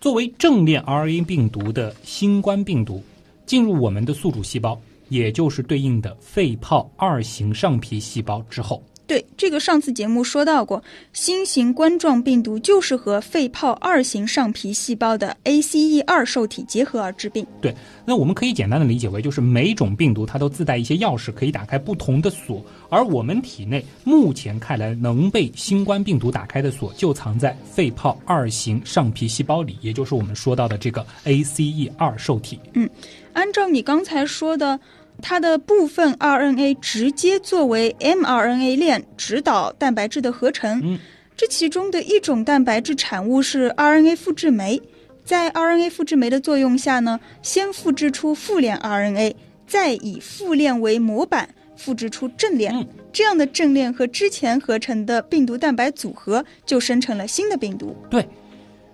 [0.00, 3.02] 作为正链 RNA 病毒的新冠病毒，
[3.46, 4.78] 进入我们的宿主细胞。
[5.08, 10.80] 也就是对应的肺泡二型上皮细胞之后，对，这个上次节目说到过，
[11.12, 17.44] 新型冠状病毒就是和肺泡二型上皮细胞的 ACE 二受体结合而致病。
[17.60, 22.64] 对，那我们可以简单的理解为，就是每种病毒它都自带一些钥匙，可以打开不同的锁。
[22.88, 32.60] 而我们体内目前看来能被新冠病毒打开的锁，就藏在肺泡二型上皮细胞里，也就是我们说到的这个 ACE 二受体。
[32.74, 32.88] 嗯，
[33.32, 34.78] 按照你刚才说的。
[35.20, 40.80] 它的部分 RNA 直接作为 mRNA 链指导蛋白质的合成。
[40.82, 40.98] 嗯，
[41.36, 44.80] 这其中的一种蛋白质产物是 RNA 复制酶，
[45.24, 49.34] 在 RNA 复制酶的作用下呢，先复制出负链 RNA，
[49.66, 52.74] 再以负链为模板复制出正链。
[52.74, 57.96] 嗯，这样的正链和之前合成的病毒蛋白组合，就生成了新的病毒。
[58.10, 58.28] 对，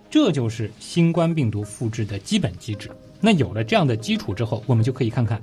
[0.08, 2.88] 这就是新冠病毒复制的基本机制。
[3.20, 5.40] 那有了这样的基础之后，我们就可以看看。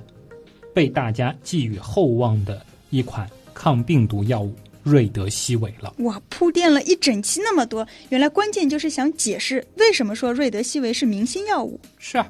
[0.74, 2.60] 被大家寄予厚望的
[2.90, 5.94] 一款抗病毒药物瑞德西韦了。
[5.98, 11.80] 哇，铺垫了一整期那么多，原来关键就是想解释为什么说瑞德西韦是明星药物。
[11.98, 12.28] 是啊，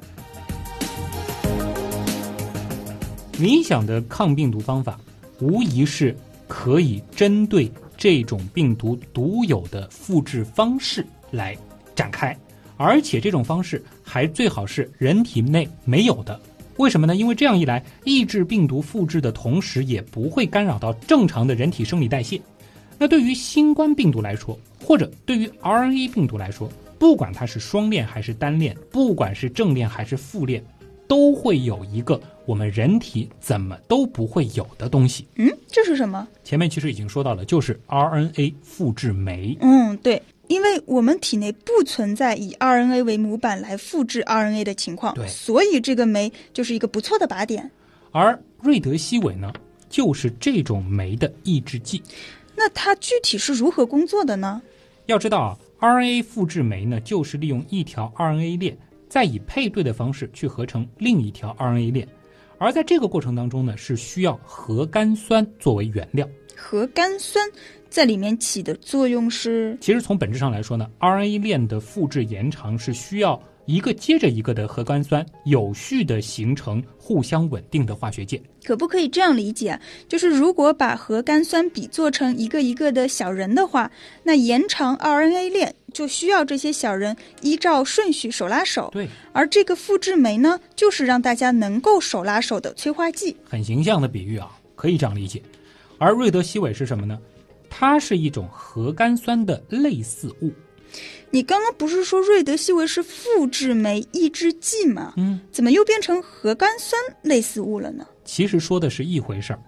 [3.39, 4.97] 理想的抗病毒方法，
[5.41, 6.15] 无疑是
[6.47, 11.57] 可以针对这种病毒独有的复制方式来
[11.93, 12.37] 展开，
[12.77, 16.39] 而且这种方式还最好是人体内没有的。
[16.77, 17.15] 为什么呢？
[17.15, 22.39] 因为这样一来，抑制病毒复制的同时，也不会干扰到正常的人体生理代谢。
[22.97, 30.63] 那对于新冠病毒来说，或者对于 RNA 病毒来说，不管它是双链还是单链，不管是正链还是负链，
[31.07, 35.27] 都会有一个我们人体怎么都不会有的东西。
[35.35, 36.27] 嗯，这是什么？
[36.43, 39.57] 前面其实已经说到了，就是 RNA 复制酶。
[39.61, 40.21] 嗯，对。
[40.47, 47.69] 因为我们体内不存在以 RNA 为模板来复制 RNA 的情况，对，所以这个酶就是一个不错的靶点。
[48.11, 49.51] 而瑞德西韦呢，
[49.89, 52.01] 就是这种酶的抑制剂。
[52.55, 54.61] 那它具体是如何工作的呢？
[55.07, 58.77] 要知道啊，RNA 复制酶呢，就是利用一条 RNA 链，
[59.09, 62.07] 再以配对的方式去合成另一条 RNA 链，
[62.57, 66.27] 而在这个过程当中呢，是需要核苷酸作为原料。
[66.55, 67.45] 核苷酸。
[67.95, 78.43] 在里面起的作用是，其实从本质上来说呢，RNA 链的复制延长是需要一个接着一个的核苷酸有序的形成互相稳定的化学键。
[78.65, 79.79] 可不可以这样理解？
[80.09, 83.89] 就是如果把核苷酸比作成一个一个的小人的话，
[84.23, 88.89] 那延长 RNA 链就需要这些小人依照顺序手拉手。
[88.91, 93.37] 对，而这个复制酶呢，就是让大家能够手拉手的催化剂。
[93.49, 95.41] 很形象的比喻啊，可以这样理解。
[95.97, 97.17] 而瑞德西韦是什么呢？
[97.69, 100.51] 它是一种核苷酸的类似物。
[101.29, 105.13] 你刚刚不是说瑞德西韦是复制酶抑制剂吗？
[105.17, 108.07] 嗯，怎么又变成核苷酸类似物了呢？
[108.23, 109.59] 其实说的是一回事儿。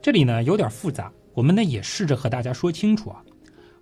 [0.00, 3.22] 这里呢有点复杂，我们呢也试着和大家说清楚啊。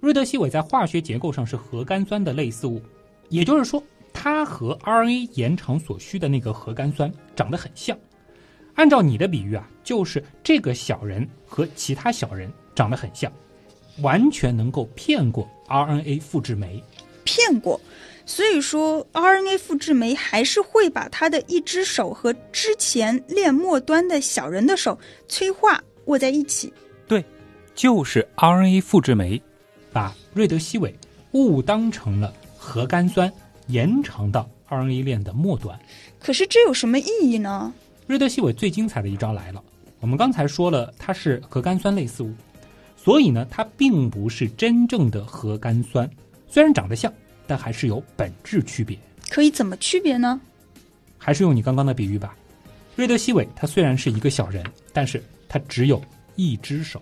[0.01, 2.81] 瑞德西韦在化学结构上是核苷酸的类似物，
[3.29, 3.83] 也就是说，
[4.15, 7.99] 它和 RNA 延长所需的那个核苷酸长得很像。
[8.81, 13.31] 按照你的比喻啊，就是这个小人和其他小人长得很像。
[14.01, 16.83] 完全能够骗过 RNA 复制酶，
[17.23, 17.79] 骗过，
[18.25, 26.73] 所以说 RNA 复制酶还是会把它的一只手和之前链末端的小人的手催化握在一起。
[27.07, 27.23] 对，
[27.75, 29.39] 就是 RNA 复制酶
[29.93, 30.95] 把瑞德西韦
[31.33, 33.31] 误当成了核苷酸，
[33.67, 35.79] 延长到 RNA 链的末端。
[36.19, 37.75] 可是这有什么意义呢？
[38.11, 39.63] 瑞德西韦最精彩的一招来了，
[40.01, 42.35] 我们刚才说了，它是核苷酸类似物。
[42.97, 46.11] 所以呢，它并不是真正的核苷酸，
[46.49, 47.13] 虽然长得像，
[47.47, 48.99] 但还是有本质区别。
[49.29, 50.41] 可以怎么区别呢？
[51.19, 52.37] 还是用你刚刚的比喻吧。
[52.97, 56.03] 瑞德西韦它虽然是一个小人，但是它只有
[56.35, 57.01] 一只手。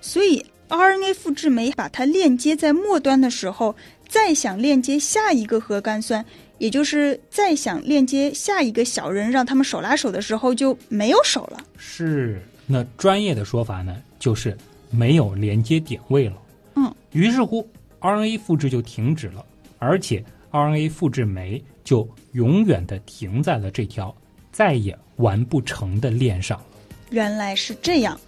[0.00, 3.74] 所以 RNA 复制酶把它链接在末端的时候，
[4.08, 6.24] 再想链接下一个核苷酸，
[6.58, 11.58] 也就是再想链接下一个小人，让他们手拉手的时候就没有手了。
[11.76, 14.56] 是，那专业的说法呢，就是。
[14.88, 16.36] 没有连接点位了，
[16.76, 17.68] 嗯，于是乎
[18.00, 19.44] ，RNA 复制就停止了，
[19.80, 24.14] 而且 RNA 复制酶就永远的停在了这条
[24.52, 26.62] 再也完不成的链上。
[27.10, 28.18] 原来是这样，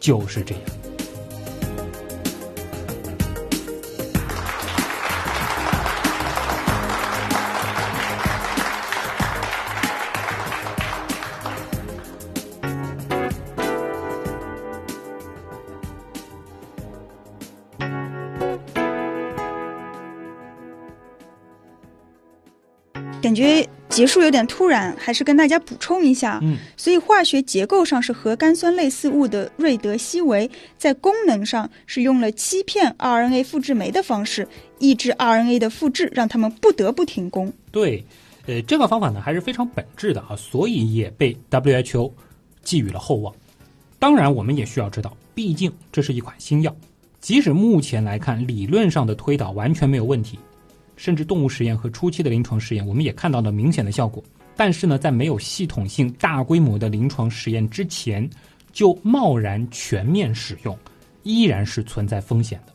[0.00, 0.62] 就是这样。
[23.22, 26.38] 感觉结束有点突然，还是跟大家补充一下。
[26.42, 34.48] 嗯，所以化学结构上是核苷酸类似物的瑞德西韦，在功能上是用了欺骗 RNA 复制酶的方式，
[34.78, 37.52] 抑制 RNA 的复制，让他们不得不停工。
[37.70, 38.02] 对，
[38.46, 42.10] 呃，这个方法呢还是非常本质的啊，所以也被 WHO
[42.62, 43.34] 寄予了厚望。
[43.98, 46.74] 当然，我们也需要知道，毕竟这是一款新药，
[47.20, 50.38] 即使目前来看理论上的推导完全没有问题。
[51.00, 54.22] 甚至动物实验和初期的临床试验，我们也看到了明显的效果。
[54.54, 58.28] 但是呢，在没有系统性、大规模的临床实验之前，
[58.70, 60.78] 就贸然全面使用，
[61.22, 62.74] 依然是存在风险的。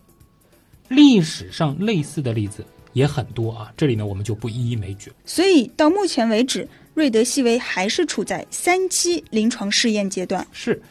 [0.87, 5.11] 历史上类似的例子也很多啊，这里呢我们就不一一枚举。
[5.23, 10.43] 所以到目前为止，瑞德西韦还是处在三期临床试验阶段。
[10.51, 10.81] 是。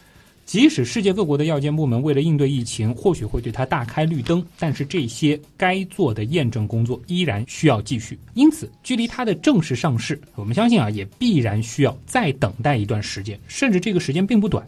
[0.45, 8.17] 即使世界各国的药监部门为了应对疫情，或许会对它大开绿灯，但是这些该做的验证工作依然需要继续。
[8.35, 14.63] 因此，距离它的正式上市，我们相信啊，也必然需要再等待一段时间，甚至这个时间并不短。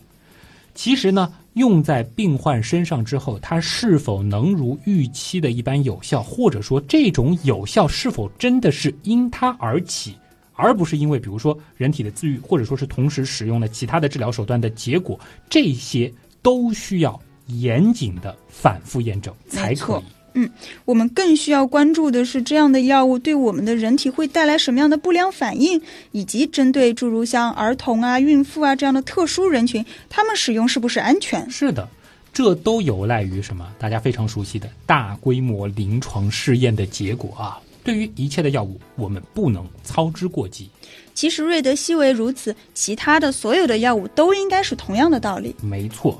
[0.73, 10.15] 其实呢，用在病患身上之后，它是否能如预期的一般有效，或者说这种有效是否真的是因它而起？
[10.57, 15.17] 而不是因为，比如说人体的自愈，或者说是同时使用了其他的治疗手段的结果，
[15.49, 20.03] 这些都需要严谨的反复验证才可以。
[20.33, 20.47] 嗯，
[20.85, 25.81] 我们更需要关注的是，这样的药物对我们的人体会带来什么样的不良反应，
[26.11, 31.49] 以及针对诸如像儿童啊、孕妇啊这样的特殊人群，他们使用是不是安全？
[31.49, 31.89] 是的，
[32.31, 33.67] 这都有赖于什么？
[33.79, 37.59] 大家非常熟悉的大规模临床试验的结果啊。
[37.87, 40.69] 对于一切的药物，我们不能操之过急。
[41.13, 45.55] 其实瑞德西韦如此，其他的所有的药物都应该是同样的道理。
[45.61, 46.19] 没错。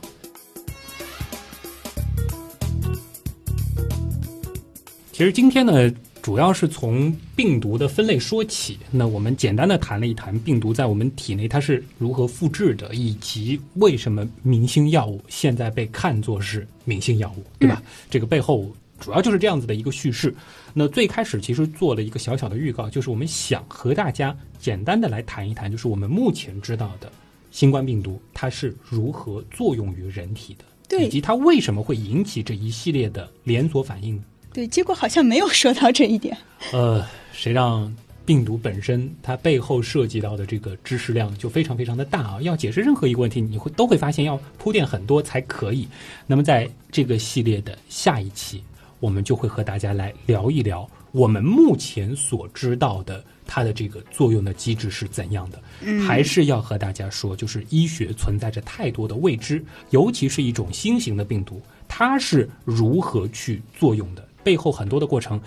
[5.12, 5.92] 其实今天呢，
[6.22, 8.80] 主要是从病毒的分类说起。
[8.90, 17.84] 那我们简单的谈了一谈病毒在我们体内它是如何复制的，以及为什么明星药物现在被看作是明星药物，对吧？
[18.10, 18.72] 这个背后。
[19.00, 20.34] 主要就是这样子的一个叙事。
[20.80, 27.12] 那最开始其实做了一个小小的预告，就是我们想和大家简单的来谈一谈，就是我们目前知道的
[27.50, 30.56] 新冠病毒它是如何作用于人体
[30.88, 34.22] 的，以及它为什么会引起这一系列的连锁反应。
[34.54, 36.38] 对，结果好像没有说到这一点。
[36.72, 37.04] 呃，
[37.34, 37.92] 谁让
[38.24, 42.42] 病毒本身它背后涉及到的这个知识量就非常非常的大啊！
[42.44, 45.88] 要解释任何一个问题，你会都会发现要铺垫很多才可以。
[46.28, 48.62] 那么在这个系列的下一期。
[49.00, 55.62] 我们就会和大家来聊一聊我们目前所知道的它的这个作用的机制是怎样的。
[55.82, 65.40] 嗯，还是要和大家说，就是医学存在着太多的未知，尤其是一种新型的病毒，它是如何去作用的，背后很多的过程，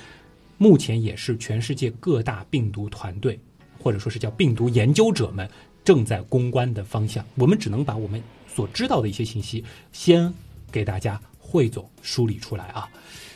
[0.56, 3.38] 目前也是全世界各大病毒团队
[3.78, 5.48] 或者说是叫病毒研究者们
[5.84, 7.24] 正在攻关的方向。
[7.34, 10.32] 我们只能把我们所知道的一些信息先
[10.70, 12.88] 给大家汇总梳理出来啊。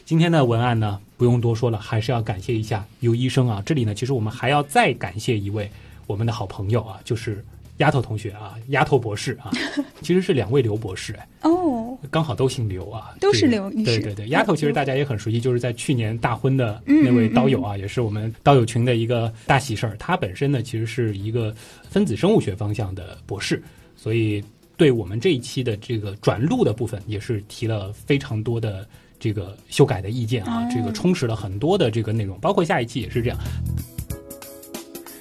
[0.05, 3.62] 今天的文案呢，不用多说了，还是要感谢一下尤医生啊。
[3.64, 5.70] 这里呢，其实我们还要再感谢一位
[6.07, 7.42] 我们的好朋友啊，就是
[7.78, 9.50] 丫头同学啊，丫头博士啊，
[10.02, 11.26] 其实是两位刘博士哎。
[11.44, 13.70] 哦，刚好都姓刘啊，都是刘。
[13.70, 19.96] 对对对，丫头其实大家也很熟悉，就是在去年大婚的那位刀友啊，也是我们刀友群的一个大喜事儿。
[19.98, 21.55] 他本身呢，其实是一个
[21.88, 23.62] 分子生物学方向的博士，
[23.96, 24.44] 所以
[24.76, 28.86] 对我们这一期的这个转录的部分，也是提了非常多的。
[29.24, 33.38] 这个修改的意见啊，这个充实了很多的这个内容，包括下一期也是这样。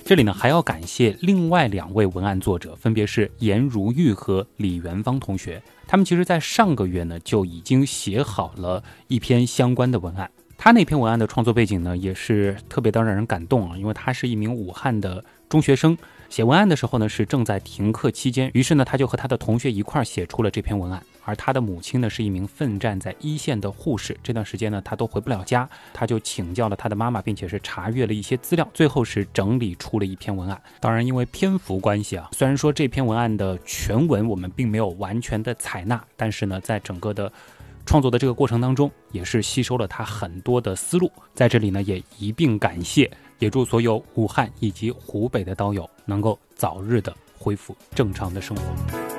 [0.04, 5.64] 这里呢还要感谢另外两位文案作者，分别是颜如玉和李元芳同学。
[5.88, 10.30] 他们其实，在上个月呢就已经写好了一篇相关的文案。
[10.58, 15.98] 他那篇文案的创作背景呢，也是特别的让人感动啊，因为他是一名武汉的中学生。
[16.30, 21.02] 写文案的时候呢，是正在停课期间，于是呢，他就和他的同学一块儿写出了这篇文案。
[21.26, 30.62] 而他的母亲呢，是一名奋战在一线的护士，这段时间呢，他都回不了家，他就请教了他的妈妈，并且是查阅了一些资料，最后是整理出了一篇文案。
[30.80, 37.32] 当然，因为篇幅关系啊，虽然说这篇文案的全文我们并没有完全的采纳，但是呢，在整个的
[37.86, 41.12] 创作的这个过程当中，也是吸收了他很多的思路。
[41.34, 43.10] 在这里呢，也一并感谢。
[43.40, 49.13] 也祝所有武汉以及湖北的刀友能够早日的恢复正常的生活。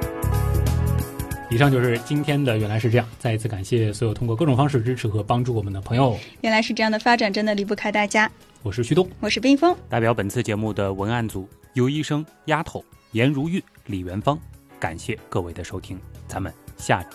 [1.55, 6.19] 以上就是今天的原来是这样，再一次感谢所有通过各种方式支持和帮助我们的朋友。
[6.41, 8.29] 原来是这样的发展真的离不开大家。
[8.65, 14.37] 我是旭东，我是冰峰，代表本次节目的文案组尤医生、丫头、颜如玉、李元芳，
[14.81, 15.97] 感谢各位的收听，
[16.27, 17.09] 咱们下。